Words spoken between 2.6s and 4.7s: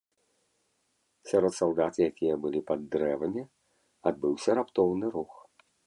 пад дрэвамі, адбыўся